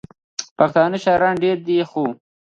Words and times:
پښتانه 0.57 0.97
شاعران 1.03 1.35
ډېر 1.43 1.57
دي، 1.65 1.75
خو: 1.89 2.05